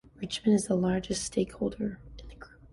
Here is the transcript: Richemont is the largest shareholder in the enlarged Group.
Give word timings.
Richemont 0.19 0.55
is 0.55 0.65
the 0.65 0.73
largest 0.73 1.31
shareholder 1.31 1.99
in 2.17 2.17
the 2.17 2.23
enlarged 2.23 2.39
Group. 2.39 2.59